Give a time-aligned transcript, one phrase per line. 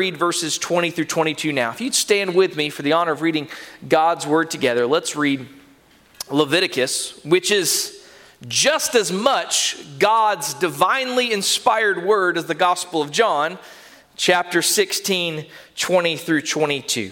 [0.00, 1.68] read verses 20 through 22 now.
[1.68, 3.48] If you'd stand with me for the honor of reading
[3.86, 5.46] God's word together, let's read
[6.30, 8.02] Leviticus, which is
[8.48, 13.58] just as much God's divinely inspired word as the Gospel of John,
[14.16, 15.44] chapter 16,
[15.76, 17.10] 20 through 22.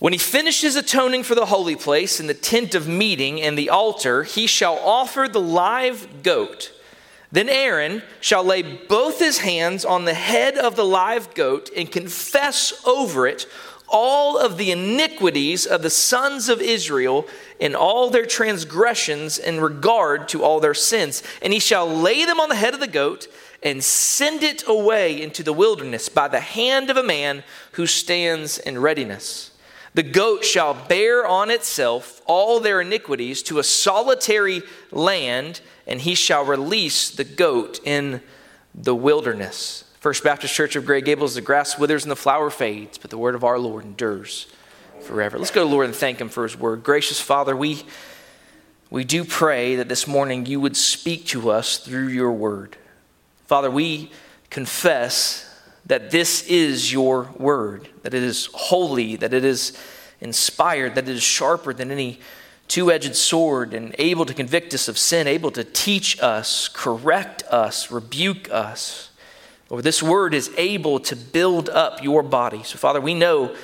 [0.00, 3.70] When he finishes atoning for the holy place and the tent of meeting and the
[3.70, 6.72] altar, he shall offer the live goat
[7.36, 11.90] then Aaron shall lay both his hands on the head of the live goat and
[11.90, 13.46] confess over it
[13.88, 17.26] all of the iniquities of the sons of Israel
[17.60, 21.22] and all their transgressions in regard to all their sins.
[21.42, 23.28] And he shall lay them on the head of the goat
[23.62, 28.58] and send it away into the wilderness by the hand of a man who stands
[28.58, 29.52] in readiness.
[29.94, 36.14] The goat shall bear on itself all their iniquities to a solitary land and he
[36.14, 38.20] shall release the goat in
[38.74, 39.84] the wilderness.
[40.00, 43.18] First Baptist Church of Gray Gables, the grass withers and the flower fades, but the
[43.18, 44.46] word of our Lord endures
[45.00, 45.38] forever.
[45.38, 46.82] Let's go to the Lord and thank him for his word.
[46.82, 47.84] Gracious Father, we,
[48.90, 52.76] we do pray that this morning you would speak to us through your word.
[53.46, 54.10] Father, we
[54.50, 55.42] confess
[55.86, 59.78] that this is your word, that it is holy, that it is
[60.20, 62.20] inspired, that it is sharper than any
[62.68, 67.42] two edged sword and able to convict us of sin, able to teach us, correct
[67.44, 69.10] us, rebuke us.
[69.70, 72.62] Lord, this word is able to build up your body.
[72.62, 73.54] So, Father, we know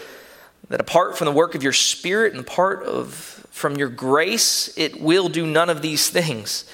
[0.68, 5.00] that apart from the work of your Spirit and part of from your grace, it
[5.00, 6.64] will do none of these things.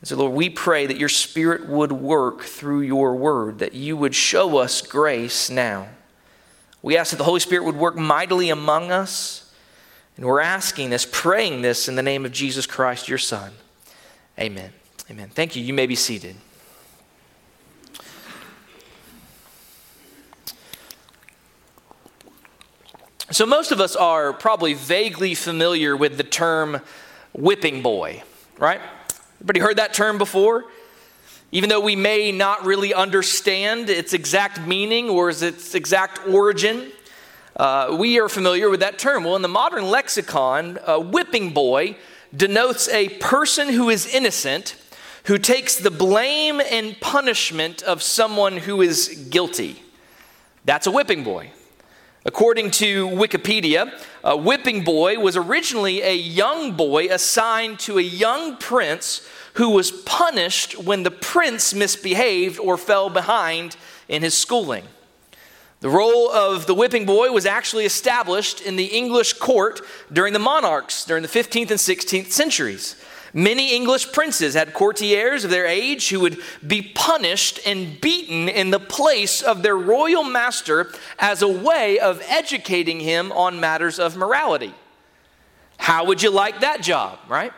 [0.00, 3.96] And so, Lord, we pray that your Spirit would work through your word, that you
[3.96, 5.88] would show us grace now.
[6.82, 9.41] We ask that the Holy Spirit would work mightily among us
[10.16, 13.52] and we're asking this, praying this in the name of Jesus Christ, your Son.
[14.38, 14.72] Amen.
[15.10, 15.28] Amen.
[15.30, 15.62] Thank you.
[15.62, 16.36] You may be seated.
[23.30, 26.82] So, most of us are probably vaguely familiar with the term
[27.32, 28.22] whipping boy,
[28.58, 28.80] right?
[29.36, 30.64] Everybody heard that term before?
[31.50, 36.92] Even though we may not really understand its exact meaning or its exact origin,
[37.56, 39.24] uh, we are familiar with that term.
[39.24, 41.96] Well, in the modern lexicon, a whipping boy
[42.34, 44.76] denotes a person who is innocent
[45.24, 49.82] who takes the blame and punishment of someone who is guilty.
[50.64, 51.52] That's a whipping boy.
[52.24, 53.92] According to Wikipedia,
[54.22, 59.90] a whipping boy was originally a young boy assigned to a young prince who was
[59.90, 63.76] punished when the prince misbehaved or fell behind
[64.08, 64.84] in his schooling.
[65.82, 69.80] The role of the whipping boy was actually established in the English court
[70.12, 72.94] during the monarchs during the 15th and 16th centuries.
[73.34, 78.70] Many English princes had courtiers of their age who would be punished and beaten in
[78.70, 84.16] the place of their royal master as a way of educating him on matters of
[84.16, 84.72] morality.
[85.78, 87.52] How would you like that job, right?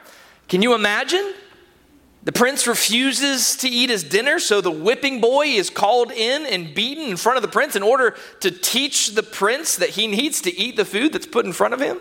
[0.49, 1.35] Can you imagine?
[2.25, 6.75] The prince refuses to eat his dinner, so the whipping boy is called in and
[6.75, 10.41] beaten in front of the prince in order to teach the prince that he needs
[10.43, 12.01] to eat the food that's put in front of him.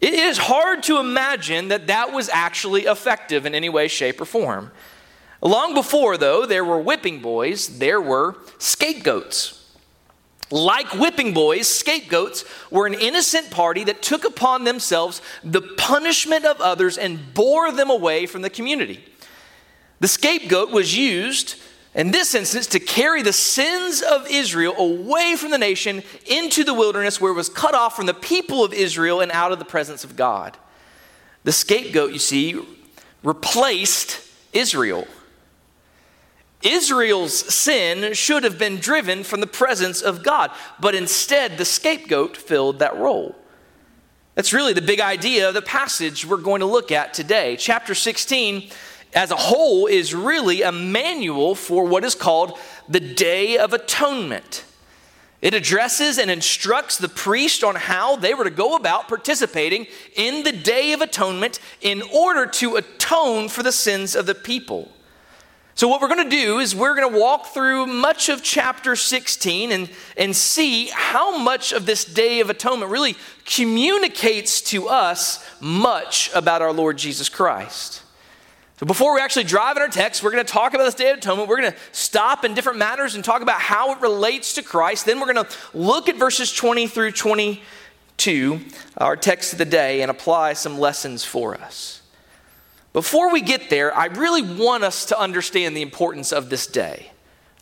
[0.00, 4.24] It is hard to imagine that that was actually effective in any way, shape, or
[4.24, 4.72] form.
[5.40, 9.60] Long before, though, there were whipping boys, there were scapegoats.
[10.50, 16.60] Like whipping boys, scapegoats were an innocent party that took upon themselves the punishment of
[16.60, 19.04] others and bore them away from the community.
[20.02, 21.54] The scapegoat was used
[21.94, 26.74] in this instance to carry the sins of Israel away from the nation into the
[26.74, 29.64] wilderness where it was cut off from the people of Israel and out of the
[29.64, 30.58] presence of God.
[31.44, 32.60] The scapegoat, you see,
[33.22, 35.06] replaced Israel.
[36.62, 42.36] Israel's sin should have been driven from the presence of God, but instead the scapegoat
[42.36, 43.36] filled that role.
[44.34, 47.54] That's really the big idea of the passage we're going to look at today.
[47.56, 48.68] Chapter 16
[49.14, 52.58] as a whole is really a manual for what is called
[52.88, 54.64] the Day of Atonement.
[55.42, 60.44] It addresses and instructs the priest on how they were to go about participating in
[60.44, 64.90] the Day of Atonement in order to atone for the sins of the people.
[65.74, 68.94] So, what we're going to do is we're going to walk through much of chapter
[68.94, 73.16] 16 and, and see how much of this Day of Atonement really
[73.46, 78.01] communicates to us much about our Lord Jesus Christ.
[78.82, 81.12] So before we actually drive in our text, we're going to talk about this Day
[81.12, 81.48] of Atonement.
[81.48, 85.06] We're going to stop in different matters and talk about how it relates to Christ.
[85.06, 88.60] Then we're going to look at verses 20 through 22,
[88.96, 92.02] our text of the day, and apply some lessons for us.
[92.92, 97.12] Before we get there, I really want us to understand the importance of this day,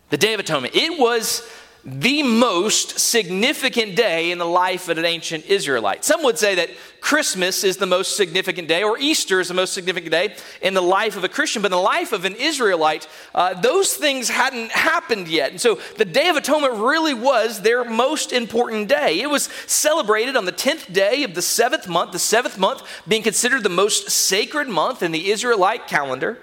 [0.09, 0.75] the Day of Atonement.
[0.75, 1.47] It was
[1.85, 6.05] the most significant day in the life of an ancient Israelite.
[6.05, 9.73] Some would say that Christmas is the most significant day, or Easter is the most
[9.73, 13.09] significant day in the life of a Christian, but in the life of an Israelite,
[13.35, 15.51] uh, those things hadn't happened yet.
[15.51, 19.21] And so the Day of Atonement really was their most important day.
[19.21, 23.23] It was celebrated on the 10th day of the seventh month, the seventh month being
[23.23, 26.39] considered the most sacred month in the Israelite calendar.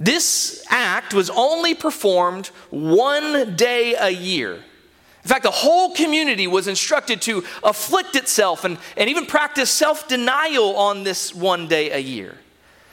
[0.00, 4.54] This act was only performed one day a year.
[4.54, 10.08] In fact, the whole community was instructed to afflict itself and, and even practice self
[10.08, 12.38] denial on this one day a year.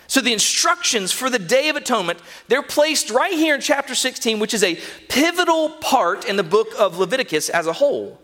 [0.07, 2.19] So, the instructions for the Day of Atonement,
[2.49, 4.77] they're placed right here in chapter 16, which is a
[5.07, 8.19] pivotal part in the book of Leviticus as a whole.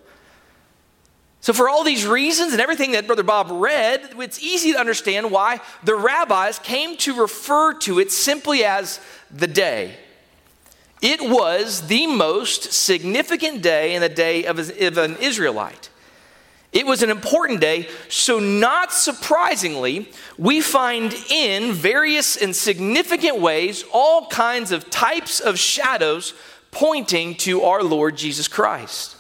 [1.44, 5.30] So, for all these reasons and everything that Brother Bob read, it's easy to understand
[5.30, 9.98] why the rabbis came to refer to it simply as the day.
[11.02, 14.58] It was the most significant day in the day of
[14.98, 15.90] an Israelite.
[16.72, 23.84] It was an important day, so not surprisingly, we find in various and significant ways
[23.92, 26.36] all kinds of types of shadows
[26.72, 29.18] pointing to our Lord Jesus Christ.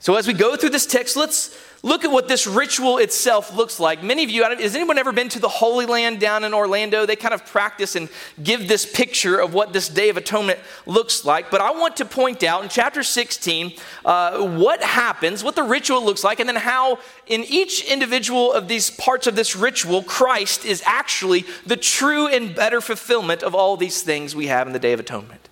[0.00, 3.78] So, as we go through this text, let's look at what this ritual itself looks
[3.78, 4.02] like.
[4.02, 7.04] Many of you, has anyone ever been to the Holy Land down in Orlando?
[7.04, 8.08] They kind of practice and
[8.42, 11.50] give this picture of what this Day of Atonement looks like.
[11.50, 13.74] But I want to point out in chapter 16
[14.04, 18.66] uh, what happens, what the ritual looks like, and then how in each individual of
[18.66, 23.76] these parts of this ritual, Christ is actually the true and better fulfillment of all
[23.76, 25.43] these things we have in the Day of Atonement.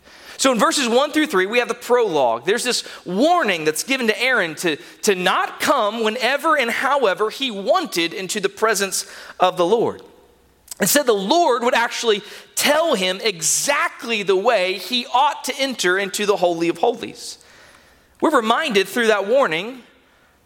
[0.43, 2.47] So in verses 1 through 3, we have the prologue.
[2.47, 7.53] There's this warning that's given to Aaron to, to not come whenever and however he
[7.53, 9.09] wanted into the presence
[9.39, 10.03] of the Lord.
[10.81, 12.25] Instead, the Lord would actually
[12.57, 17.39] tell him exactly the way he ought to enter into the Holy of Holies.
[18.21, 19.85] We're reminded through that warning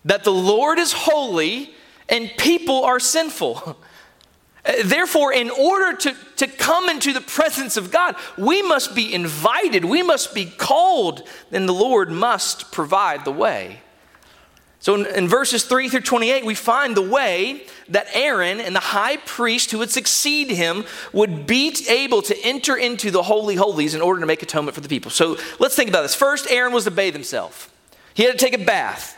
[0.04, 1.72] that the Lord is holy
[2.10, 3.78] and people are sinful.
[4.66, 9.14] Uh, therefore, in order to, to come into the presence of God, we must be
[9.14, 11.22] invited, we must be called,
[11.52, 13.80] and the Lord must provide the way.
[14.80, 18.80] So in, in, verses 3 through 28, we find the way that Aaron and the
[18.80, 23.94] high priest who would succeed him would be able to enter into the Holy Holies
[23.94, 25.10] in order to make atonement for the people.
[25.10, 26.14] So let's think about this.
[26.14, 27.72] First, Aaron was to bathe himself,
[28.14, 29.15] he had to take a bath.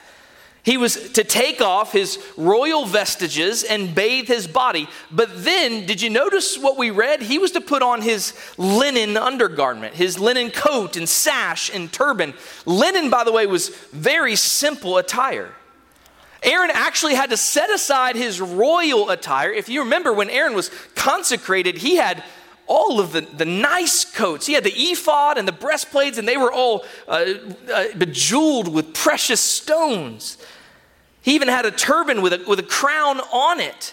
[0.69, 4.87] He was to take off his royal vestiges and bathe his body.
[5.11, 7.23] But then, did you notice what we read?
[7.23, 12.35] He was to put on his linen undergarment, his linen coat and sash and turban.
[12.67, 15.55] Linen, by the way, was very simple attire.
[16.43, 19.50] Aaron actually had to set aside his royal attire.
[19.50, 22.23] If you remember, when Aaron was consecrated, he had
[22.67, 24.44] all of the, the nice coats.
[24.44, 27.25] He had the ephod and the breastplates, and they were all uh,
[27.73, 30.37] uh, bejeweled with precious stones.
[31.28, 33.92] He even had a turban with a, with a crown on it.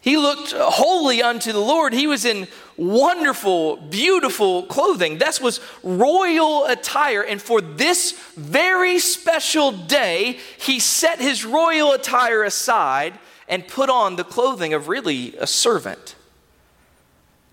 [0.00, 1.92] He looked holy unto the Lord.
[1.92, 2.48] He was in
[2.78, 5.18] wonderful, beautiful clothing.
[5.18, 7.20] This was royal attire.
[7.20, 13.12] And for this very special day, he set his royal attire aside
[13.46, 16.16] and put on the clothing of really a servant.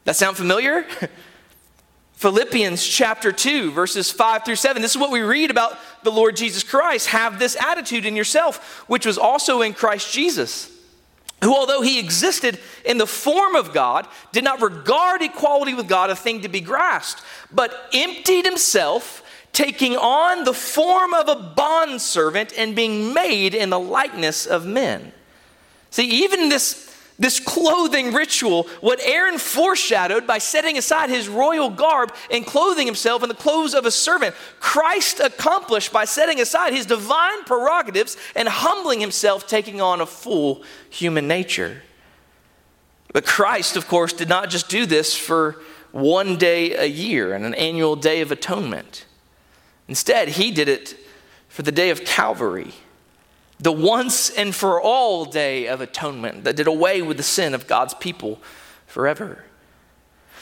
[0.06, 0.88] That sound familiar?
[2.16, 4.82] Philippians chapter 2, verses 5 through 7.
[4.82, 7.08] This is what we read about the Lord Jesus Christ.
[7.08, 10.72] Have this attitude in yourself, which was also in Christ Jesus,
[11.44, 16.10] who, although he existed in the form of God, did not regard equality with God
[16.10, 22.54] a thing to be grasped, but emptied himself, taking on the form of a bondservant
[22.58, 25.12] and being made in the likeness of men.
[25.92, 26.85] See, even this
[27.18, 33.24] this clothing ritual, what Aaron foreshadowed by setting aside his royal garb and clothing himself
[33.24, 38.48] in the clothes of a servant, Christ accomplished by setting aside his divine prerogatives and
[38.48, 41.84] humbling himself, taking on a full human nature.
[43.14, 47.46] But Christ, of course, did not just do this for one day a year and
[47.46, 49.06] an annual day of atonement.
[49.88, 50.98] Instead, he did it
[51.48, 52.74] for the day of Calvary
[53.60, 57.68] the once and for all day of atonement that did away with the sin of
[57.68, 58.40] God's people
[58.86, 59.44] forever.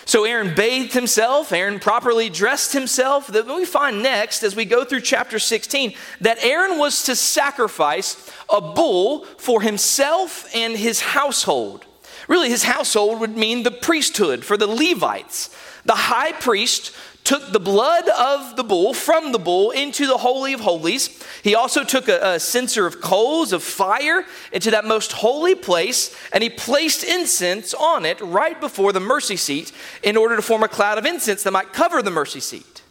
[0.05, 3.27] So Aaron bathed himself, Aaron properly dressed himself.
[3.27, 8.29] Then we find next, as we go through chapter 16, that Aaron was to sacrifice
[8.50, 11.86] a bull for himself and his household.
[12.27, 15.55] Really, his household would mean the priesthood for the Levites.
[15.86, 16.93] The high priest
[17.24, 21.24] took the blood of the bull from the bull into the Holy of Holies.
[21.42, 26.15] He also took a, a, censer of coals of fire into that most holy place,
[26.34, 29.72] and he placed incense on it right before the mercy seat
[30.03, 32.82] in order to form a cloud of incense that might cover the mercy seat.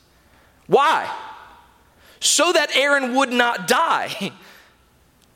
[0.67, 1.11] Why?
[2.23, 4.33] so that Aaron would not die.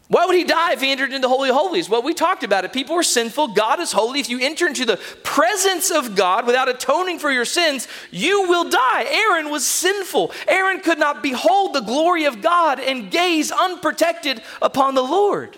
[0.09, 1.89] Why would he die if he entered into the Holy Holies?
[1.89, 2.73] Well, we talked about it.
[2.73, 3.49] People are sinful.
[3.49, 4.21] God is holy.
[4.21, 8.71] If you enter into the presence of God without atoning for your sins, you will
[8.71, 9.05] die.
[9.09, 10.31] Aaron was sinful.
[10.47, 15.57] Aaron could not behold the glory of God and gaze unprotected upon the Lord.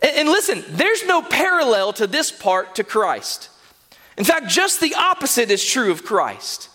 [0.00, 3.50] And, and listen, there's no parallel to this part to Christ.
[4.16, 6.70] In fact, just the opposite is true of Christ.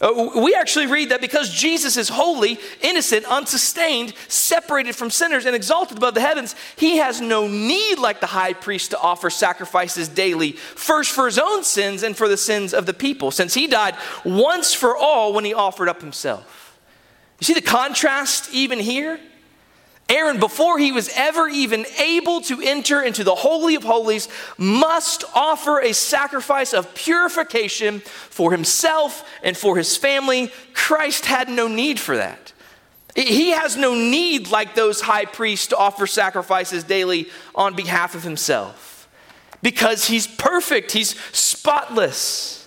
[0.00, 5.54] Uh, we actually read that because Jesus is holy, innocent, unsustained, separated from sinners, and
[5.54, 10.08] exalted above the heavens, he has no need, like the high priest, to offer sacrifices
[10.08, 13.66] daily, first for his own sins and for the sins of the people, since he
[13.66, 16.78] died once for all when he offered up himself.
[17.38, 19.20] You see the contrast even here?
[20.10, 25.24] Aaron, before he was ever even able to enter into the Holy of Holies, must
[25.34, 30.52] offer a sacrifice of purification for himself and for his family.
[30.74, 32.52] Christ had no need for that.
[33.14, 38.22] He has no need, like those high priests, to offer sacrifices daily on behalf of
[38.22, 38.90] himself
[39.62, 42.59] because he's perfect, he's spotless.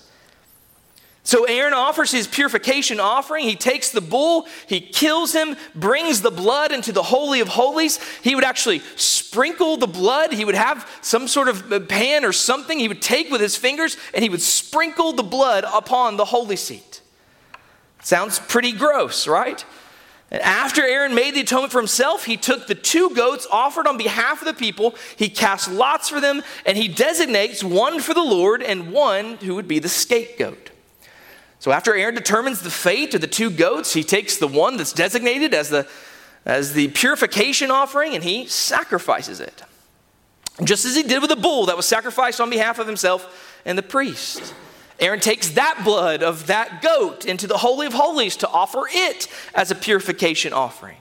[1.25, 3.45] So Aaron offers his purification offering.
[3.45, 7.97] He takes the bull, he kills him, brings the blood into the Holy of Holies.
[8.21, 10.33] He would actually sprinkle the blood.
[10.33, 13.95] He would have some sort of pan or something he would take with his fingers
[14.13, 17.01] and he would sprinkle the blood upon the holy seat.
[18.01, 19.63] Sounds pretty gross, right?
[20.29, 24.41] After Aaron made the atonement for himself, he took the two goats offered on behalf
[24.41, 28.61] of the people, he cast lots for them, and he designates one for the Lord
[28.61, 30.71] and one who would be the scapegoat.
[31.63, 34.91] So after Aaron determines the fate of the two goats, he takes the one that's
[34.91, 35.87] designated as the,
[36.43, 39.63] as the purification offering and he sacrifices it.
[40.61, 43.77] Just as he did with the bull that was sacrificed on behalf of himself and
[43.77, 44.53] the priest.
[44.99, 49.29] Aaron takes that blood of that goat into the Holy of Holies to offer it
[49.55, 50.97] as a purification offering.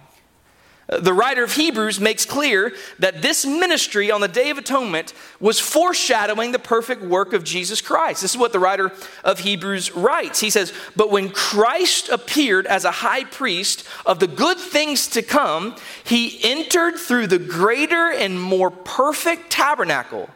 [1.01, 5.59] The writer of Hebrews makes clear that this ministry on the Day of Atonement was
[5.59, 8.21] foreshadowing the perfect work of Jesus Christ.
[8.21, 8.93] This is what the writer
[9.25, 10.41] of Hebrews writes.
[10.41, 15.23] He says, But when Christ appeared as a high priest of the good things to
[15.23, 20.29] come, he entered through the greater and more perfect tabernacle,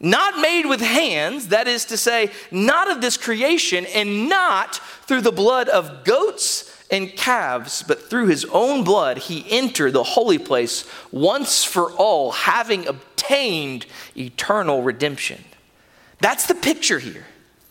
[0.00, 5.20] not made with hands, that is to say, not of this creation, and not through
[5.20, 10.38] the blood of goats and calves, but through his own blood he entered the holy
[10.38, 13.84] place once for all, having obtained
[14.16, 15.42] eternal redemption.
[16.20, 17.26] That's the picture here.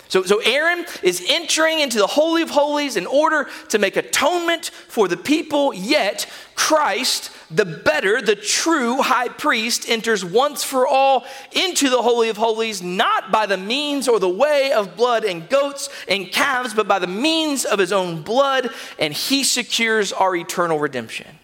[0.09, 4.67] So, so Aaron is entering into the Holy of Holies in order to make atonement
[4.87, 11.25] for the people, yet Christ the better, the true high priest enters once for all
[11.51, 15.49] into the Holy of Holies, not by the means or the way of blood and
[15.49, 18.69] goats and calves, but by the means of his own blood,
[18.99, 21.39] and he secures our eternal redemption.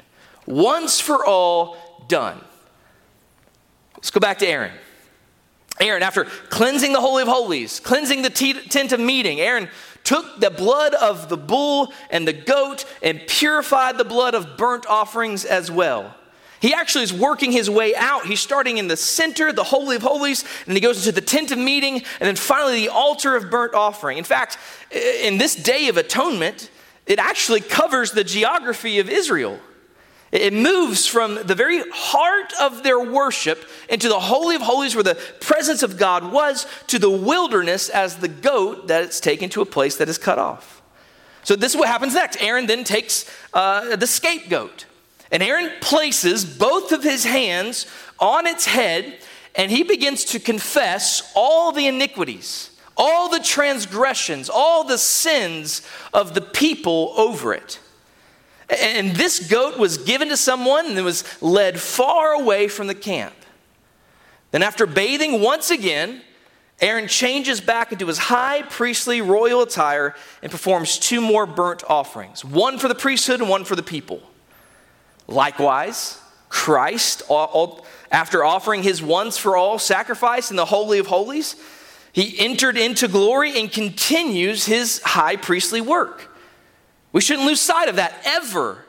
[0.46, 2.40] Once for all, done.
[3.96, 4.74] Let's go back to Aaron.
[5.80, 9.70] Aaron, after cleansing the Holy of Holies, cleansing the tent of meeting, Aaron
[10.04, 14.86] took the blood of the bull and the goat and purified the blood of burnt
[14.88, 16.16] offerings as well.
[16.62, 18.26] He actually is working his way out.
[18.26, 21.52] He's starting in the center, the Holy of Holies, and he goes into the tent
[21.52, 24.18] of meeting, and then finally the altar of burnt offering.
[24.18, 24.58] In fact,
[24.92, 26.70] in this day of atonement,
[27.06, 29.58] it actually covers the geography of Israel.
[30.32, 35.04] It moves from the very heart of their worship into the Holy of Holies where
[35.04, 39.62] the presence of God was to the wilderness as the goat that it's taken to
[39.62, 40.82] a place that is cut off.
[41.44, 42.42] So, this is what happens next.
[42.42, 44.86] Aaron then takes uh, the scapegoat,
[45.32, 47.88] and Aaron places both of his hands
[48.20, 49.18] on its head,
[49.56, 55.82] and he begins to confess all the iniquities, all the transgressions, all the sins
[56.14, 57.80] of the people over it.
[58.70, 63.34] And this goat was given to someone and was led far away from the camp.
[64.52, 66.22] Then, after bathing once again,
[66.82, 72.46] Aaron changes back into his high priestly royal attire and performs two more burnt offerings
[72.46, 74.22] one for the priesthood and one for the people.
[75.28, 77.22] Likewise, Christ,
[78.12, 81.56] after offering his once for all sacrifice in the Holy of Holies,
[82.12, 86.29] he entered into glory and continues his high priestly work.
[87.12, 88.86] We shouldn't lose sight of that ever.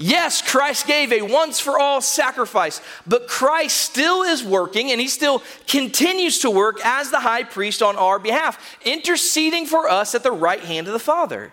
[0.00, 5.08] Yes, Christ gave a once for all sacrifice, but Christ still is working and he
[5.08, 10.22] still continues to work as the high priest on our behalf, interceding for us at
[10.22, 11.50] the right hand of the Father.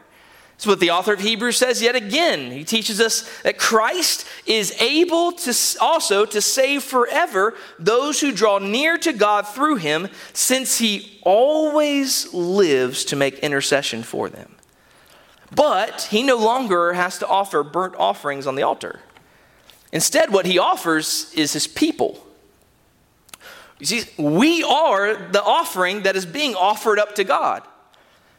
[0.51, 2.51] That's what the author of Hebrews says yet again.
[2.51, 8.59] He teaches us that Christ is able to also to save forever those who draw
[8.59, 14.54] near to God through him, since he always lives to make intercession for them.
[15.55, 18.99] But he no longer has to offer burnt offerings on the altar.
[19.91, 22.21] Instead, what he offers is his people.
[23.79, 27.63] You see, we are the offering that is being offered up to God.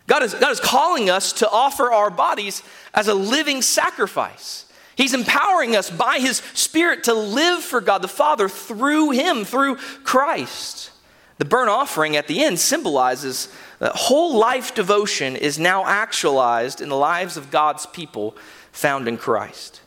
[0.07, 2.63] God is, God is calling us to offer our bodies
[2.95, 4.67] as a living sacrifice.
[4.97, 9.77] He's empowering us by His Spirit to live for God the Father through Him, through
[10.05, 10.91] Christ.
[11.39, 16.89] The burnt offering at the end symbolizes that whole life devotion is now actualized in
[16.89, 18.37] the lives of God's people
[18.73, 19.83] found in Christ.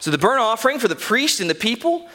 [0.00, 2.08] So the burnt offering for the priest and the people,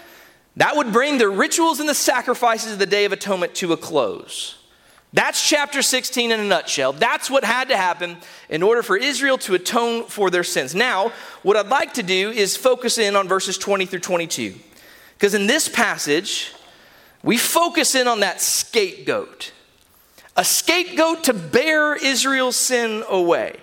[0.57, 3.77] that would bring the rituals and the sacrifices of the Day of Atonement to a
[3.77, 4.57] close.
[5.13, 6.93] That's chapter 16 in a nutshell.
[6.93, 8.17] That's what had to happen
[8.49, 10.73] in order for Israel to atone for their sins.
[10.73, 11.11] Now,
[11.43, 14.55] what I'd like to do is focus in on verses 20 through 22.
[15.17, 16.53] Because in this passage,
[17.23, 19.51] we focus in on that scapegoat.
[20.35, 23.59] A scapegoat to bear Israel's sin away.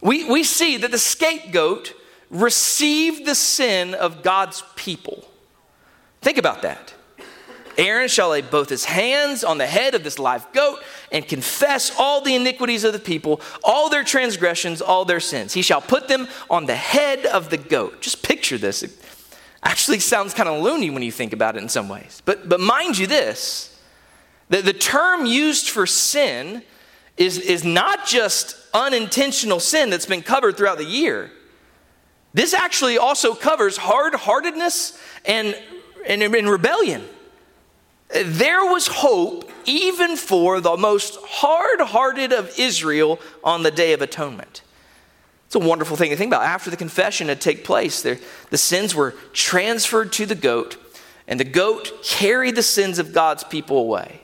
[0.00, 1.94] We, we see that the scapegoat
[2.30, 5.28] received the sin of God's people.
[6.22, 6.94] Think about that.
[7.78, 11.92] Aaron shall lay both his hands on the head of this live goat and confess
[11.98, 15.54] all the iniquities of the people, all their transgressions, all their sins.
[15.54, 18.02] He shall put them on the head of the goat.
[18.02, 18.82] Just picture this.
[19.62, 22.22] Actually sounds kind of loony when you think about it in some ways.
[22.24, 23.66] But, but mind you, this
[24.48, 26.62] that the term used for sin
[27.16, 31.30] is, is not just unintentional sin that's been covered throughout the year.
[32.34, 35.56] This actually also covers hard heartedness and,
[36.04, 37.04] and, and rebellion
[38.12, 44.02] there was hope even for the most hard hearted of Israel on the Day of
[44.02, 44.62] Atonement.
[45.50, 46.44] It's a wonderful thing to think about.
[46.44, 50.76] After the confession had taken place, the sins were transferred to the goat,
[51.26, 54.20] and the goat carried the sins of God's people away.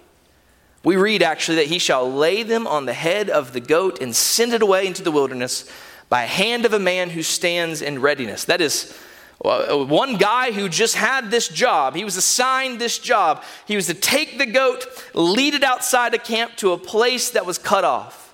[0.84, 4.14] We read actually that he shall lay them on the head of the goat and
[4.14, 5.68] send it away into the wilderness
[6.08, 8.44] by hand of a man who stands in readiness.
[8.44, 8.96] That is
[9.44, 13.42] uh, one guy who just had this job, he was assigned this job.
[13.66, 17.44] He was to take the goat, lead it outside a camp to a place that
[17.44, 18.25] was cut off.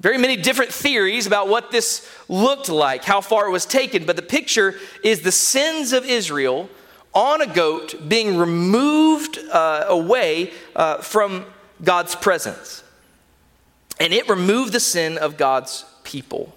[0.00, 4.16] Very many different theories about what this looked like, how far it was taken, but
[4.16, 6.68] the picture is the sins of Israel
[7.14, 11.46] on a goat being removed uh, away uh, from
[11.82, 12.84] God's presence.
[13.98, 16.54] And it removed the sin of God's people.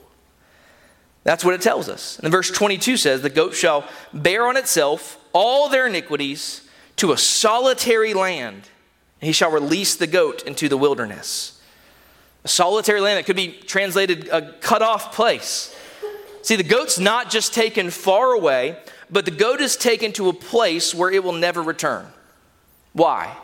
[1.24, 2.20] That's what it tells us.
[2.20, 7.18] And verse 22 says, The goat shall bear on itself all their iniquities to a
[7.18, 8.68] solitary land,
[9.22, 11.59] and he shall release the goat into the wilderness.
[12.50, 15.76] Solitary land that could be translated a cut off place.
[16.42, 18.78] See, the goat's not just taken far away,
[19.10, 22.08] but the goat is taken to a place where it will never return.
[22.94, 23.38] Why?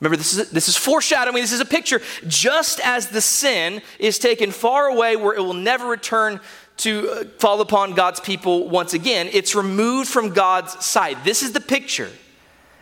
[0.00, 2.02] Remember, this is, this is foreshadowing, this is a picture.
[2.26, 6.40] Just as the sin is taken far away where it will never return
[6.78, 9.28] to uh, fall upon God's people once again.
[9.32, 11.24] It's removed from God's sight.
[11.24, 12.10] This is the picture.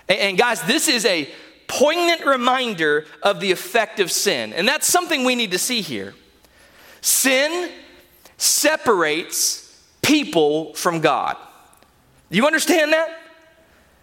[0.09, 1.29] And, and guys, this is a
[1.69, 4.53] poignant reminder of the effect of sin.
[4.53, 6.15] And that's something we need to see here.
[7.01, 7.71] Sin
[8.37, 11.37] separates people from God.
[12.31, 13.09] You understand that?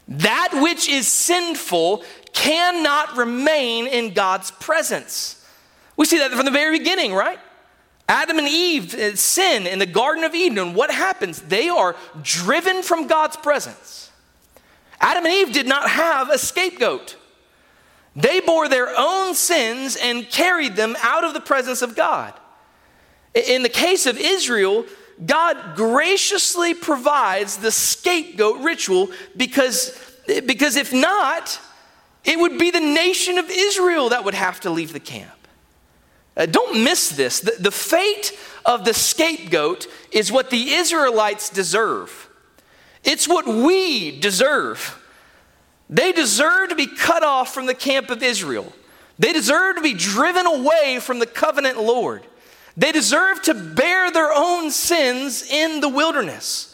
[0.07, 5.45] That which is sinful cannot remain in God's presence.
[5.97, 7.39] We see that from the very beginning, right?
[8.07, 11.41] Adam and Eve uh, sin in the Garden of Eden, and what happens?
[11.41, 14.11] They are driven from God's presence.
[14.99, 17.15] Adam and Eve did not have a scapegoat.
[18.15, 22.33] They bore their own sins and carried them out of the presence of God.
[23.33, 24.85] In the case of Israel,
[25.23, 29.97] God graciously provides the scapegoat ritual because,
[30.45, 31.59] because if not,
[32.23, 35.31] it would be the nation of Israel that would have to leave the camp.
[36.37, 37.39] Uh, don't miss this.
[37.39, 42.29] The, the fate of the scapegoat is what the Israelites deserve,
[43.03, 45.01] it's what we deserve.
[45.89, 48.71] They deserve to be cut off from the camp of Israel.
[49.19, 52.25] They deserve to be driven away from the covenant Lord.
[52.75, 56.71] They deserve to bear their own sins in the wilderness.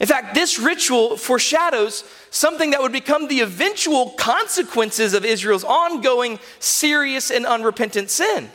[0.00, 6.38] In fact, this ritual foreshadows something that would become the eventual consequences of Israel's ongoing,
[6.60, 8.48] serious, and unrepentant sin.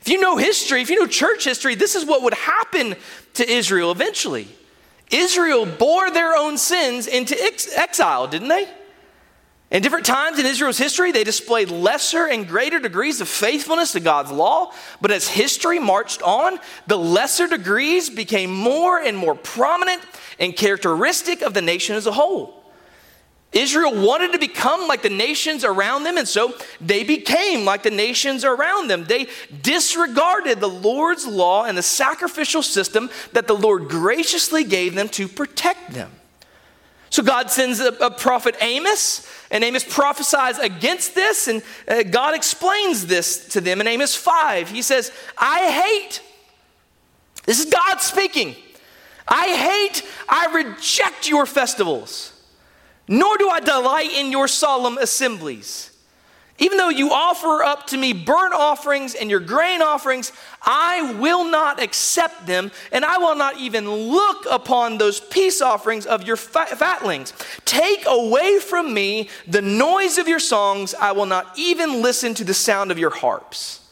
[0.00, 2.96] If you know history, if you know church history, this is what would happen
[3.34, 4.48] to Israel eventually.
[5.10, 8.68] Israel bore their own sins into ex- exile, didn't they?
[9.70, 14.00] In different times in Israel's history, they displayed lesser and greater degrees of faithfulness to
[14.00, 14.72] God's law.
[15.00, 20.02] But as history marched on, the lesser degrees became more and more prominent
[20.38, 22.62] and characteristic of the nation as a whole.
[23.52, 27.90] Israel wanted to become like the nations around them, and so they became like the
[27.90, 29.04] nations around them.
[29.04, 29.28] They
[29.62, 35.26] disregarded the Lord's law and the sacrificial system that the Lord graciously gave them to
[35.26, 36.10] protect them.
[37.16, 42.34] So God sends a, a prophet Amos, and Amos prophesies against this, and uh, God
[42.34, 44.68] explains this to them in Amos 5.
[44.68, 46.20] He says, I hate,
[47.46, 48.54] this is God speaking,
[49.26, 52.34] I hate, I reject your festivals
[53.08, 55.95] nor do I delight in your solemn assemblies.
[56.58, 61.44] Even though you offer up to me burnt offerings and your grain offerings, I will
[61.44, 66.36] not accept them, and I will not even look upon those peace offerings of your
[66.36, 67.34] fatlings.
[67.66, 72.44] Take away from me the noise of your songs, I will not even listen to
[72.44, 73.82] the sound of your harps.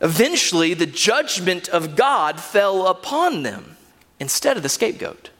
[0.00, 3.76] Eventually, the judgment of God fell upon them
[4.18, 5.30] instead of the scapegoat.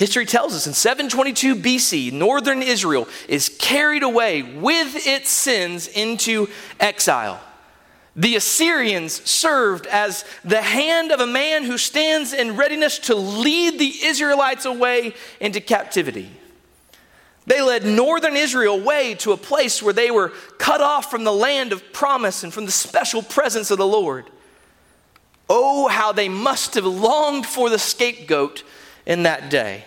[0.00, 6.48] History tells us in 722 BC, northern Israel is carried away with its sins into
[6.80, 7.38] exile.
[8.16, 13.78] The Assyrians served as the hand of a man who stands in readiness to lead
[13.78, 16.30] the Israelites away into captivity.
[17.44, 21.32] They led northern Israel away to a place where they were cut off from the
[21.32, 24.30] land of promise and from the special presence of the Lord.
[25.50, 28.62] Oh, how they must have longed for the scapegoat
[29.04, 29.84] in that day.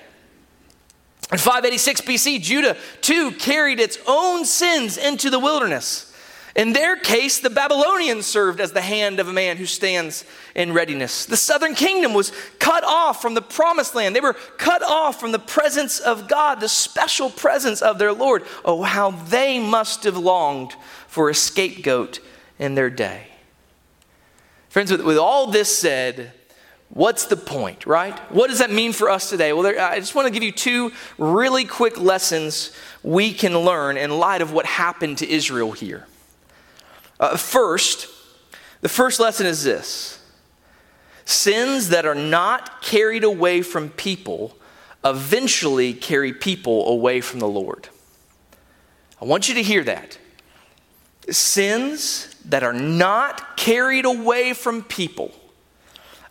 [1.34, 6.14] In 586 BC, Judah too carried its own sins into the wilderness.
[6.56, 10.74] In their case, the Babylonians served as the hand of a man who stands in
[10.74, 11.26] readiness.
[11.26, 14.16] The southern kingdom was cut off from the promised land.
[14.16, 18.46] They were cut off from the presence of God, the special presence of their Lord.
[18.64, 20.76] Oh, how they must have longed
[21.08, 22.20] for a scapegoat
[22.60, 23.30] in their day.
[24.70, 26.34] Friends, with, with all this said,
[26.94, 28.18] What's the point, right?
[28.32, 29.52] What does that mean for us today?
[29.52, 33.98] Well, there, I just want to give you two really quick lessons we can learn
[33.98, 36.06] in light of what happened to Israel here.
[37.20, 38.08] Uh, first,
[38.82, 40.20] the first lesson is this
[41.26, 44.56] sins that are not carried away from people
[45.04, 47.90] eventually carry people away from the Lord.
[49.20, 50.20] I want you to hear that.
[51.32, 55.32] Sins that are not carried away from people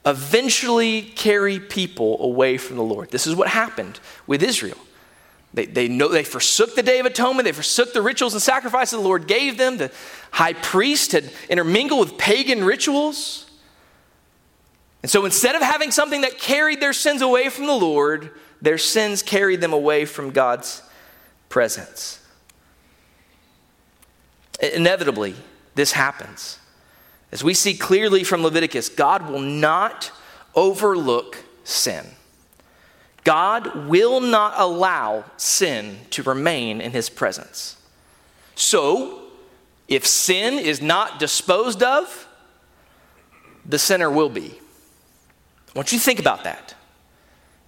[0.05, 3.11] eventually carry people away from the Lord.
[3.11, 4.79] This is what happened with Israel.
[5.55, 7.45] They, they, know, they forsook the Day of Atonement.
[7.45, 9.77] They forsook the rituals and sacrifices the Lord gave them.
[9.77, 9.93] The
[10.31, 13.51] high priest had intermingled with pagan rituals.
[15.03, 18.31] And so instead of having something that carried their sins away from the Lord,
[18.63, 20.83] their sins carried them away from God's
[21.49, 22.21] presence.
[24.61, 25.35] Inevitably,
[25.75, 26.59] this happens.
[27.33, 30.13] As we see clearly from Leviticus, God will not
[30.55, 32.07] overlook sin.
[33.25, 37.77] God will not allow sin to remain in his presence.
[38.55, 39.23] So,
[39.89, 42.29] if sin is not disposed of,
[43.65, 44.59] the sinner will be.
[45.75, 46.75] I want you to think about that.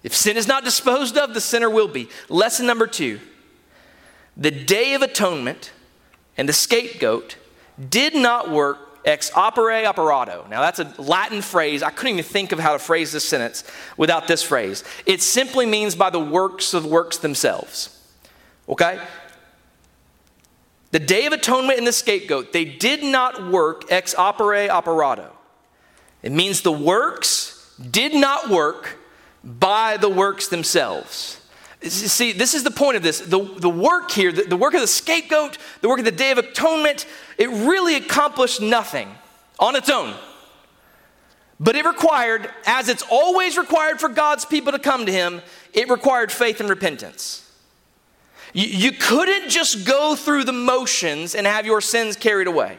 [0.03, 2.09] If sin is not disposed of, the sinner will be.
[2.29, 3.19] Lesson number two
[4.37, 5.71] the Day of Atonement
[6.37, 7.37] and the scapegoat
[7.89, 10.45] did not work ex opere operato.
[10.49, 11.83] Now, that's a Latin phrase.
[11.83, 13.63] I couldn't even think of how to phrase this sentence
[13.95, 14.83] without this phrase.
[15.05, 17.97] It simply means by the works of works themselves.
[18.67, 18.99] Okay?
[20.91, 25.31] The Day of Atonement and the scapegoat, they did not work ex opere operato.
[26.23, 28.97] It means the works did not work
[29.43, 31.41] by the works themselves.
[31.83, 33.19] See, this is the point of this.
[33.19, 36.31] The, the work here, the, the work of the scapegoat, the work of the Day
[36.31, 37.05] of Atonement,
[37.37, 39.09] it really accomplished nothing
[39.59, 40.13] on its own.
[41.59, 45.41] But it required, as it's always required for God's people to come to Him,
[45.73, 47.41] it required faith and repentance.
[48.53, 52.77] You, couldn't just go through the motions and have your sins carried away.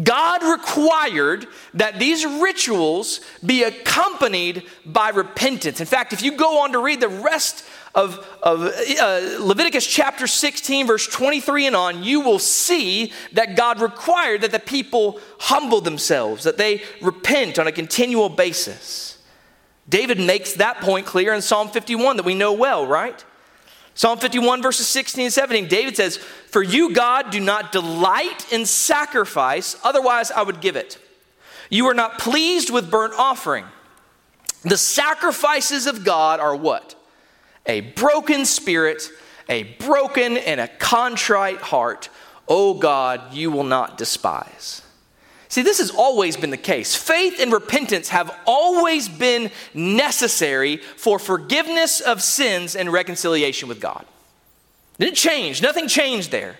[0.00, 5.80] God required that these rituals be accompanied by repentance.
[5.80, 10.26] In fact, if you go on to read the rest of, of uh, Leviticus chapter
[10.26, 15.80] 16, verse 23 and on, you will see that God required that the people humble
[15.80, 19.18] themselves, that they repent on a continual basis.
[19.88, 23.22] David makes that point clear in Psalm 51 that we know well, right?
[23.94, 28.64] Psalm 51, verses 16 and 17, David says, For you, God, do not delight in
[28.64, 30.98] sacrifice, otherwise I would give it.
[31.68, 33.66] You are not pleased with burnt offering.
[34.62, 36.94] The sacrifices of God are what?
[37.66, 39.08] A broken spirit,
[39.48, 42.08] a broken and a contrite heart,
[42.48, 44.82] O God, you will not despise.
[45.48, 46.94] See, this has always been the case.
[46.94, 54.06] Faith and repentance have always been necessary for forgiveness of sins and reconciliation with God.
[54.98, 56.56] It didn't change, nothing changed there.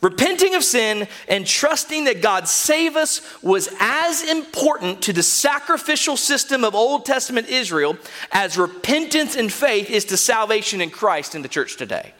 [0.00, 6.16] Repenting of sin and trusting that God save us was as important to the sacrificial
[6.16, 7.98] system of Old Testament Israel
[8.32, 12.14] as repentance and faith is to salvation in Christ in the church today.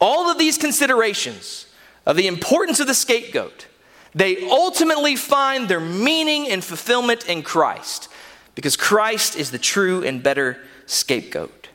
[0.00, 1.66] All of these considerations
[2.06, 3.68] of the importance of the scapegoat,
[4.12, 8.08] they ultimately find their meaning and fulfillment in Christ
[8.56, 11.68] because Christ is the true and better scapegoat.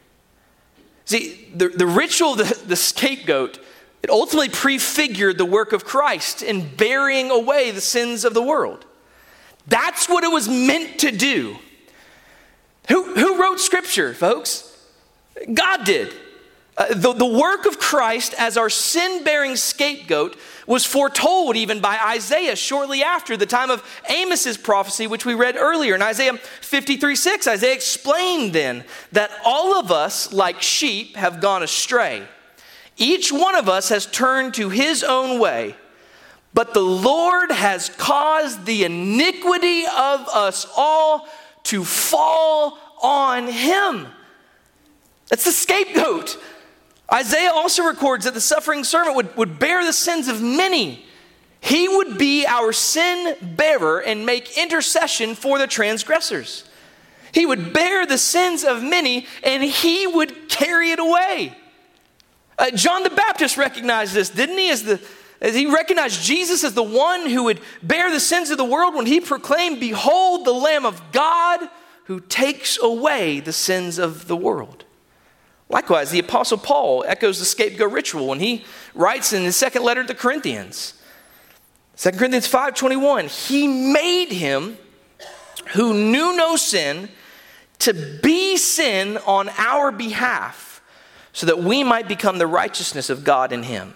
[1.06, 3.60] See, the, the ritual, the, the scapegoat,
[4.02, 8.86] it ultimately prefigured the work of Christ in bearing away the sins of the world.
[9.68, 11.58] That's what it was meant to do.
[12.88, 14.66] Who, who wrote scripture, folks?
[15.54, 16.14] God did.
[16.80, 22.00] Uh, the, the work of Christ as our sin bearing scapegoat was foretold even by
[22.02, 27.16] Isaiah shortly after the time of Amos's prophecy, which we read earlier in Isaiah 53
[27.16, 27.48] 6.
[27.48, 32.26] Isaiah explained then that all of us, like sheep, have gone astray.
[33.00, 35.76] Each one of us has turned to his own way,
[36.54, 41.28] but the Lord has caused the iniquity of us all
[41.64, 44.08] to fall on him.
[45.30, 46.38] That's the scapegoat.
[47.12, 51.06] Isaiah also records that the suffering servant would, would bear the sins of many.
[51.62, 56.66] He would be our sin bearer and make intercession for the transgressors.
[57.32, 61.56] He would bear the sins of many and he would carry it away.
[62.60, 64.70] Uh, John the Baptist recognized this, didn't he?
[64.70, 65.00] As, the,
[65.40, 68.96] as he recognized Jesus as the one who would bear the sins of the world
[68.96, 71.70] when he proclaimed, Behold, the Lamb of God
[72.04, 74.84] who takes away the sins of the world.
[75.70, 80.02] Likewise, the Apostle Paul echoes the scapegoat ritual when he writes in his second letter
[80.02, 80.96] to the Corinthians.
[81.96, 84.78] 2 Corinthians 5:21, he made him
[85.74, 87.10] who knew no sin
[87.80, 90.69] to be sin on our behalf
[91.40, 93.94] so that we might become the righteousness of God in him.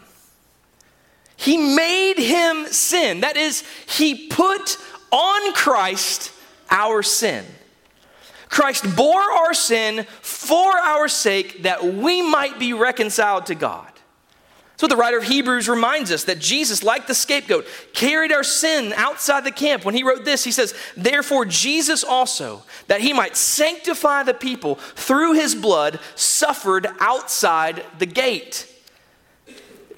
[1.35, 3.19] He made him sin.
[3.19, 4.77] That is, he put
[5.11, 6.31] on Christ
[6.69, 7.43] our sin.
[8.47, 13.91] Christ bore our sin for our sake that we might be reconciled to God.
[14.83, 18.91] So the writer of Hebrews reminds us that Jesus, like the scapegoat, carried our sin
[18.97, 19.85] outside the camp.
[19.85, 24.75] When he wrote this, he says, Therefore, Jesus also, that he might sanctify the people
[24.75, 28.69] through his blood, suffered outside the gate.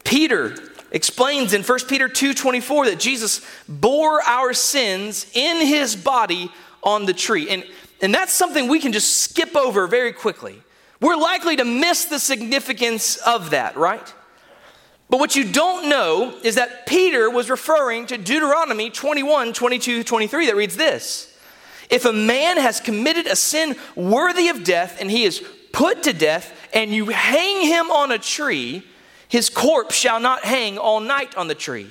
[0.03, 0.55] Peter
[0.91, 6.51] explains in 1 Peter 2:24 that Jesus bore our sins in his body
[6.83, 7.49] on the tree.
[7.49, 7.65] And,
[8.03, 10.61] and that's something we can just skip over very quickly.
[11.01, 14.13] We're likely to miss the significance of that, right?
[15.09, 20.47] But what you don't know is that Peter was referring to Deuteronomy 21, 22, 23
[20.47, 21.37] that reads this
[21.89, 26.13] If a man has committed a sin worthy of death and he is put to
[26.13, 28.83] death, and you hang him on a tree,
[29.27, 31.89] his corpse shall not hang all night on the tree.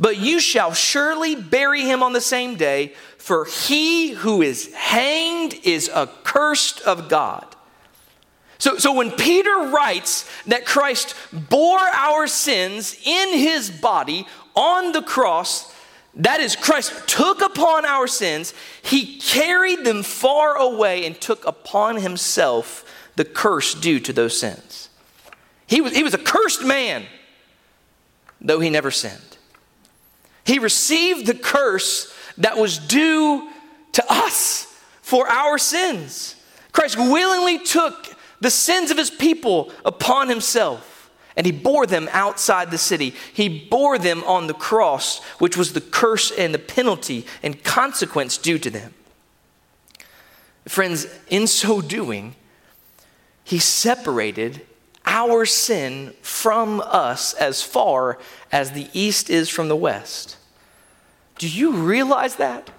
[0.00, 5.54] But you shall surely bury him on the same day, for he who is hanged
[5.64, 7.56] is accursed of God.
[8.58, 15.02] So, so when Peter writes that Christ bore our sins in his body on the
[15.02, 15.72] cross,
[16.16, 21.98] that is, Christ took upon our sins, he carried them far away and took upon
[21.98, 24.88] himself the curse due to those sins.
[25.68, 27.04] He was, he was a cursed man,
[28.40, 29.36] though he never sinned.
[30.44, 33.48] He received the curse that was due
[33.92, 34.64] to us
[35.02, 36.34] for our sins.
[36.72, 38.07] Christ willingly took
[38.40, 43.14] the sins of his people upon himself, and he bore them outside the city.
[43.32, 48.38] He bore them on the cross, which was the curse and the penalty and consequence
[48.38, 48.94] due to them.
[50.66, 52.34] Friends, in so doing,
[53.44, 54.66] he separated
[55.06, 58.18] our sin from us as far
[58.52, 60.36] as the east is from the west.
[61.38, 62.70] Do you realize that?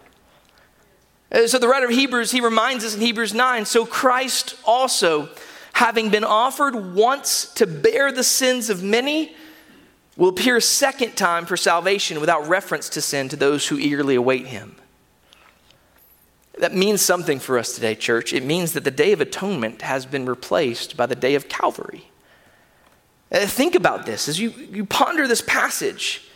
[1.32, 5.30] Uh, so the writer of Hebrews, he reminds us in Hebrews 9, so Christ also
[5.74, 9.36] having been offered once to bear the sins of many,
[10.18, 14.16] will appear a second time for salvation without reference to sin to those who eagerly
[14.16, 14.76] await him.
[16.60, 18.34] That means something for us today, church.
[18.34, 22.12] It means that the Day of Atonement has been replaced by the Day of Calvary.
[23.32, 26.28] Uh, think about this as you, you ponder this passage.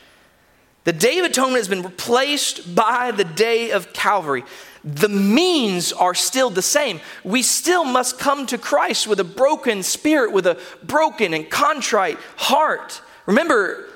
[0.86, 4.46] The Day of Atonement has been replaced by the Day of Calvary
[4.84, 7.00] the means are still the same.
[7.24, 12.18] We still must come to Christ with a broken spirit, with a broken and contrite
[12.36, 13.02] heart.
[13.26, 13.90] Remember,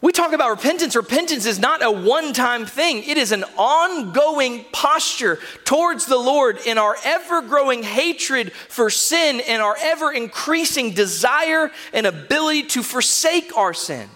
[0.00, 0.94] we talk about repentance.
[0.94, 6.58] Repentance is not a one time thing, it is an ongoing posture towards the Lord
[6.66, 12.82] in our ever growing hatred for sin and our ever increasing desire and ability to
[12.82, 14.08] forsake our sin.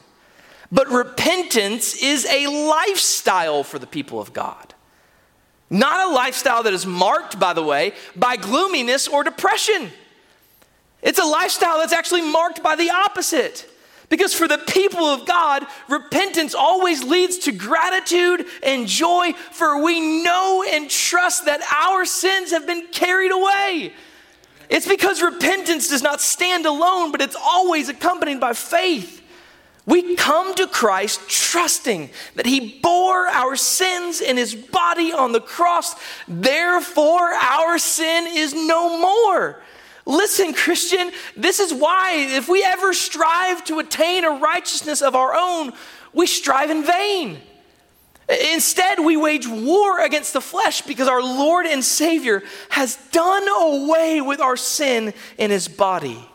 [0.72, 4.74] But repentance is a lifestyle for the people of God.
[5.70, 9.90] Not a lifestyle that is marked, by the way, by gloominess or depression.
[11.00, 13.66] It's a lifestyle that's actually marked by the opposite.
[14.08, 20.22] Because for the people of God, repentance always leads to gratitude and joy, for we
[20.22, 23.92] know and trust that our sins have been carried away.
[24.68, 29.19] It's because repentance does not stand alone, but it's always accompanied by faith.
[29.90, 35.40] We come to Christ trusting that He bore our sins in His body on the
[35.40, 35.96] cross.
[36.28, 39.60] Therefore, our sin is no more.
[40.06, 45.34] Listen, Christian, this is why if we ever strive to attain a righteousness of our
[45.34, 45.72] own,
[46.12, 47.38] we strive in vain.
[48.52, 54.20] Instead, we wage war against the flesh because our Lord and Savior has done away
[54.20, 56.29] with our sin in His body.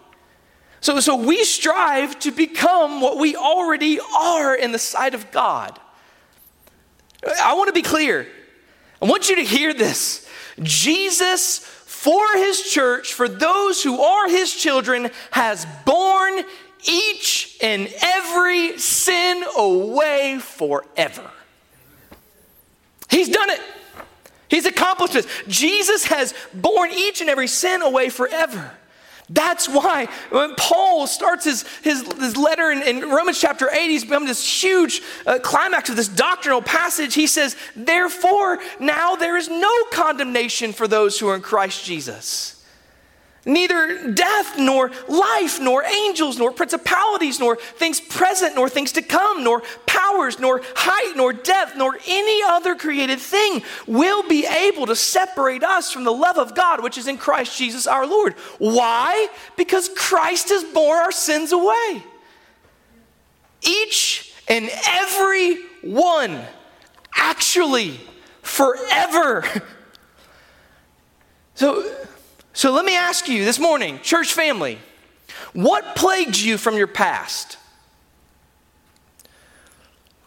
[0.85, 5.79] So, so we strive to become what we already are in the sight of God.
[7.43, 8.27] I want to be clear.
[9.01, 10.29] I want you to hear this.
[10.61, 16.43] Jesus, for his church, for those who are his children, has borne
[16.87, 21.31] each and every sin away forever.
[23.09, 23.61] He's done it.
[24.49, 25.27] He's accomplished this.
[25.47, 28.71] Jesus has borne each and every sin away forever.
[29.29, 34.03] That's why when Paul starts his, his, his letter in, in, Romans chapter 8, he's
[34.03, 37.15] become this huge uh, climax of this doctrinal passage.
[37.15, 42.54] He says, Therefore, now there is no condemnation for those who are in Christ Jesus.
[43.47, 49.43] Neither death, nor life, nor angels, nor principalities, nor things present, nor things to come,
[49.43, 54.95] nor powers, nor height, nor depth, nor any other created thing will be able to
[54.95, 58.33] separate us from the love of God which is in Christ Jesus our Lord.
[58.57, 59.27] Why?
[59.55, 62.03] Because Christ has borne our sins away.
[63.61, 66.41] Each and every one,
[67.13, 67.99] actually,
[68.41, 69.43] forever.
[71.57, 71.89] So,
[72.55, 74.79] so let me ask you this morning, church family,
[75.51, 77.57] what plagues you from your past?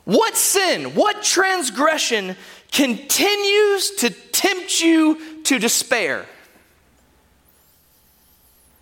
[0.05, 2.37] What sin, what transgression
[2.71, 6.27] continues to tempt you to despair?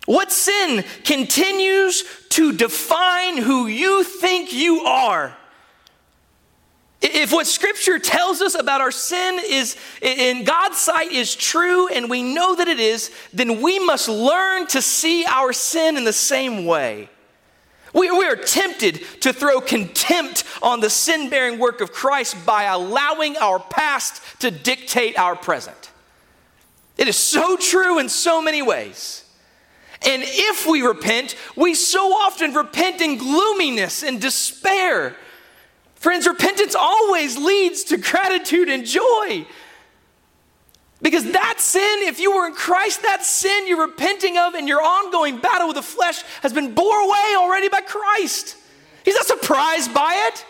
[0.05, 5.36] What sin continues to define who you think you are?
[7.01, 12.09] If what Scripture tells us about our sin is in God's sight is true and
[12.09, 16.13] we know that it is, then we must learn to see our sin in the
[16.13, 17.09] same way.
[17.93, 22.63] We, we are tempted to throw contempt on the sin bearing work of Christ by
[22.63, 25.91] allowing our past to dictate our present.
[26.97, 29.23] It is so true in so many ways.
[30.05, 35.15] And if we repent, we so often repent in gloominess and despair
[35.97, 39.45] Friends, repentance always leads to gratitude and joy.
[41.01, 44.81] Because that sin, if you were in Christ, that sin you're repenting of in your
[44.81, 48.57] ongoing battle with the flesh has been bore away already by Christ.
[49.05, 50.45] He's not surprised by it.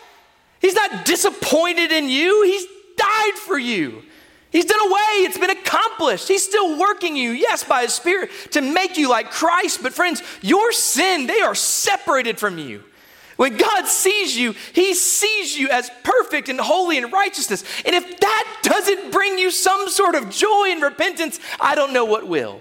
[0.61, 2.43] He's not disappointed in you.
[2.43, 2.65] He's
[2.97, 4.03] died for you.
[4.49, 5.25] He's done away.
[5.25, 6.27] It's been accomplished.
[6.27, 9.83] He's still working you, yes, by His Spirit to make you like Christ.
[9.83, 12.83] But, friends, your sin, they are separated from you.
[13.37, 17.63] When God sees you, He sees you as perfect and holy and righteousness.
[17.85, 22.05] And if that doesn't bring you some sort of joy and repentance, I don't know
[22.05, 22.59] what will.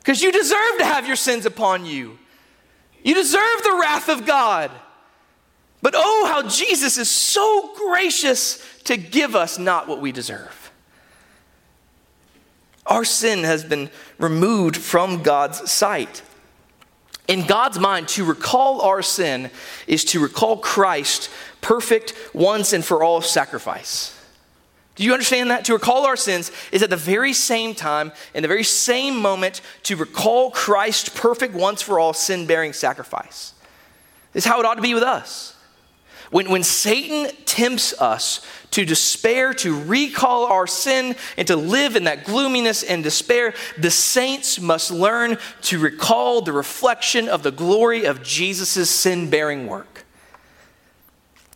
[0.00, 2.18] Because you deserve to have your sins upon you,
[3.02, 4.70] you deserve the wrath of God.
[5.80, 10.72] But oh, how Jesus is so gracious to give us not what we deserve.
[12.86, 16.22] Our sin has been removed from God's sight.
[17.26, 19.50] In God's mind, to recall our sin
[19.86, 24.18] is to recall Christ perfect once and for all sacrifice.
[24.94, 25.64] Do you understand that?
[25.64, 29.60] To recall our sins is at the very same time, in the very same moment,
[29.84, 33.54] to recall Christ's perfect once for all sin bearing sacrifice.
[34.32, 35.53] This is how it ought to be with us.
[36.30, 42.04] When, when Satan tempts us to despair, to recall our sin, and to live in
[42.04, 48.04] that gloominess and despair, the saints must learn to recall the reflection of the glory
[48.04, 50.04] of Jesus' sin bearing work.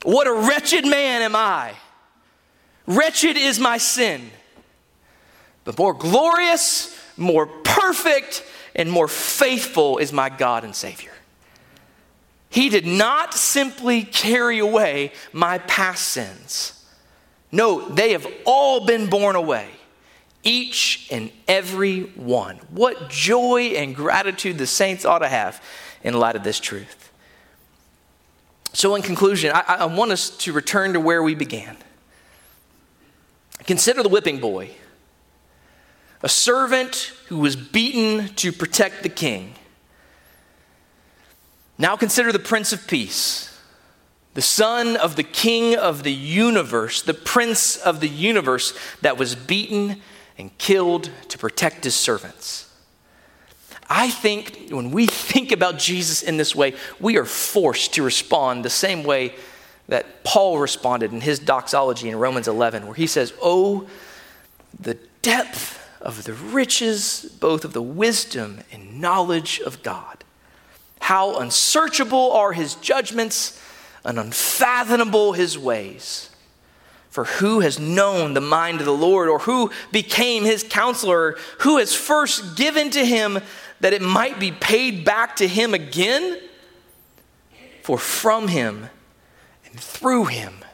[0.05, 1.75] What a wretched man am I!
[2.87, 4.31] Wretched is my sin.
[5.65, 11.13] But more glorious, more perfect, and more faithful is my God and Savior.
[12.51, 16.85] He did not simply carry away my past sins.
[17.53, 19.69] No, they have all been borne away,
[20.43, 22.57] each and every one.
[22.71, 25.63] What joy and gratitude the saints ought to have
[26.03, 27.11] in light of this truth.
[28.73, 31.77] So, in conclusion, I, I want us to return to where we began.
[33.65, 34.71] Consider the whipping boy,
[36.23, 39.55] a servant who was beaten to protect the king.
[41.79, 43.57] Now consider the Prince of Peace,
[44.35, 49.37] the son of the King of the universe, the Prince of the universe that was
[49.37, 50.01] beaten
[50.37, 52.65] and killed to protect his servants.
[53.89, 58.65] I think when we think about Jesus in this way, we are forced to respond
[58.65, 59.35] the same way
[59.89, 63.89] that Paul responded in his doxology in Romans 11, where he says, Oh,
[64.79, 70.25] the depth of the riches, both of the wisdom and knowledge of God.
[71.01, 73.61] How unsearchable are his judgments
[74.05, 76.31] and unfathomable his ways.
[77.11, 81.79] For who has known the mind of the Lord, or who became his counselor, who
[81.79, 83.41] has first given to him
[83.81, 86.39] that it might be paid back to him again?
[87.83, 88.91] For from him
[89.65, 90.65] and through him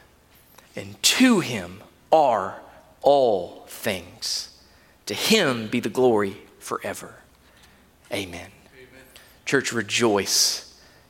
[0.75, 2.59] and to him are
[3.01, 4.49] all things.
[5.05, 7.15] To him be the glory forever.
[8.11, 8.49] Amen.
[9.45, 10.61] Church, rejoice.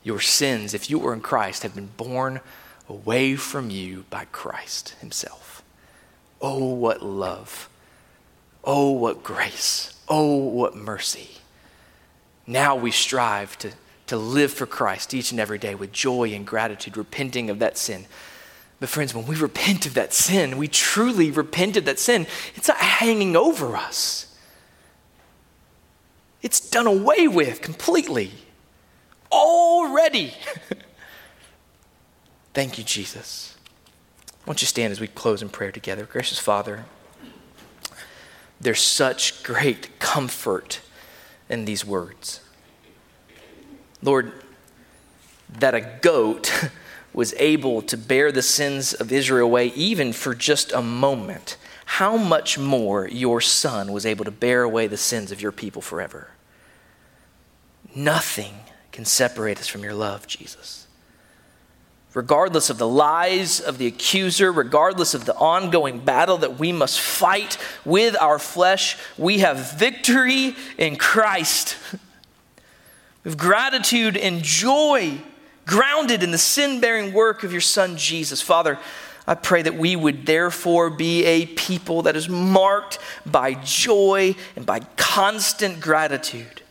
[0.02, 2.40] Your sins, if you were in Christ, have been borne
[2.88, 5.64] away from you by Christ Himself.
[6.40, 7.68] Oh, what love.
[8.62, 9.98] Oh, what grace.
[10.08, 11.30] Oh, what mercy.
[12.46, 13.72] Now we strive to,
[14.06, 17.76] to live for Christ each and every day with joy and gratitude, repenting of that
[17.76, 18.06] sin.
[18.78, 22.68] But, friends, when we repent of that sin, we truly repent of that sin, it's
[22.68, 24.35] not hanging over us.
[26.46, 28.30] It's done away with completely.
[29.32, 30.32] Already.
[32.54, 33.56] Thank you, Jesus.
[34.44, 36.04] Why don't you stand as we close in prayer together?
[36.04, 36.84] Gracious Father,
[38.60, 40.80] there's such great comfort
[41.48, 42.38] in these words.
[44.00, 44.32] Lord,
[45.48, 46.70] that a goat
[47.12, 52.16] was able to bear the sins of Israel away even for just a moment, how
[52.16, 56.28] much more your Son was able to bear away the sins of your people forever?
[57.96, 58.52] Nothing
[58.92, 60.86] can separate us from your love, Jesus.
[62.12, 67.00] Regardless of the lies of the accuser, regardless of the ongoing battle that we must
[67.00, 71.76] fight with our flesh, we have victory in Christ.
[73.24, 75.18] With gratitude and joy
[75.66, 78.40] grounded in the sin bearing work of your Son, Jesus.
[78.40, 78.78] Father,
[79.26, 84.64] I pray that we would therefore be a people that is marked by joy and
[84.64, 86.62] by constant gratitude.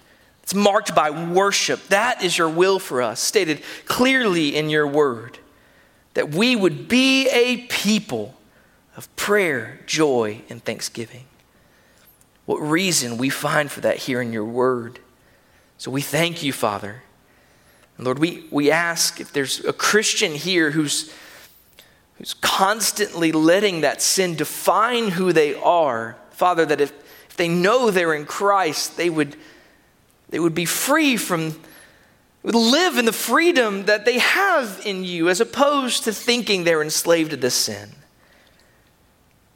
[0.45, 1.87] It's marked by worship.
[1.87, 5.39] That is your will for us, stated clearly in your word.
[6.13, 8.35] That we would be a people
[8.95, 11.25] of prayer, joy, and thanksgiving.
[12.45, 14.99] What reason we find for that here in your word.
[15.79, 17.01] So we thank you, Father.
[17.97, 21.11] And Lord, we, we ask if there's a Christian here who's,
[22.19, 26.91] who's constantly letting that sin define who they are, Father, that if,
[27.31, 29.35] if they know they're in Christ, they would
[30.35, 31.55] they would be free from,
[32.43, 36.81] would live in the freedom that they have in you, as opposed to thinking they're
[36.81, 37.89] enslaved to this sin.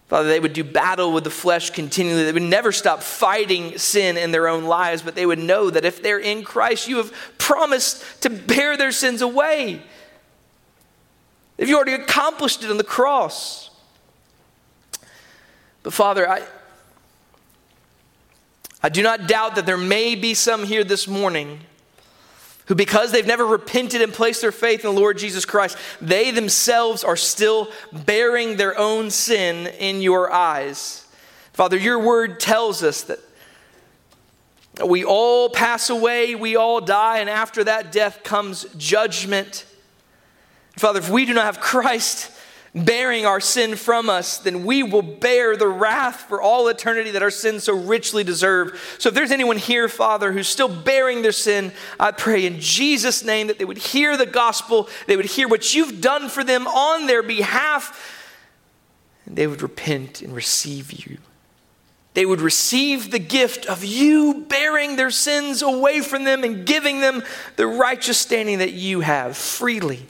[0.07, 2.23] Father, they would do battle with the flesh continually.
[2.23, 5.83] They would never stop fighting sin in their own lives, but they would know that
[5.83, 9.81] if they're in Christ, you have promised to bear their sins away.
[11.57, 13.69] If you already accomplished it on the cross.
[15.83, 16.43] But Father, I,
[18.81, 21.59] I do not doubt that there may be some here this morning
[22.67, 26.31] who, because they've never repented and placed their faith in the Lord Jesus Christ, they
[26.31, 31.05] themselves are still bearing their own sin in your eyes.
[31.51, 33.19] Father, your word tells us that
[34.85, 39.65] we all pass away, we all die, and after that death comes judgment.
[40.77, 42.31] Father, if we do not have Christ,
[42.75, 47.23] bearing our sin from us, then we will bear the wrath for all eternity that
[47.23, 48.79] our sins so richly deserve.
[48.99, 53.23] So if there's anyone here, Father, who's still bearing their sin, I pray in Jesus'
[53.23, 56.67] name that they would hear the gospel, they would hear what you've done for them
[56.67, 58.15] on their behalf,
[59.25, 61.17] and they would repent and receive you.
[62.15, 66.99] They would receive the gift of you bearing their sins away from them and giving
[66.99, 67.23] them
[67.55, 70.05] the righteous standing that you have freely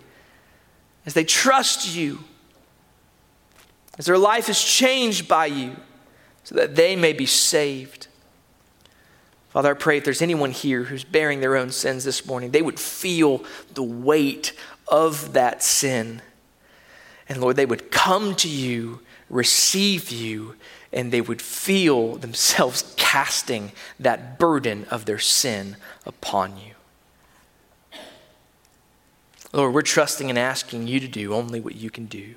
[1.05, 2.19] as they trust you
[3.99, 5.75] as their life is changed by you,
[6.43, 8.07] so that they may be saved.
[9.49, 12.61] Father, I pray if there's anyone here who's bearing their own sins this morning, they
[12.61, 13.43] would feel
[13.73, 14.53] the weight
[14.87, 16.21] of that sin.
[17.27, 20.55] And Lord, they would come to you, receive you,
[20.93, 25.75] and they would feel themselves casting that burden of their sin
[26.05, 26.73] upon you.
[29.51, 32.35] Lord, we're trusting and asking you to do only what you can do.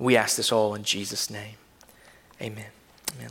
[0.00, 1.56] We ask this all in Jesus' name.
[2.40, 2.79] Amen.